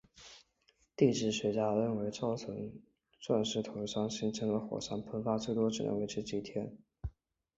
[0.95, 2.73] 地质学家认为造成
[3.19, 6.75] 钻石头山形成的火山喷发最多只持续了几天。